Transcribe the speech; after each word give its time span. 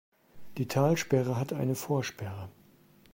Die 0.57 0.67
Talsperre 0.67 1.37
hat 1.39 1.53
eine 1.53 1.75
Vorsperre. 1.75 2.49